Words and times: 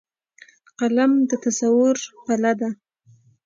قلم 0.79 1.11
د 1.29 1.31
تصور 1.43 1.95
پله 2.25 2.51
ده 2.59 2.69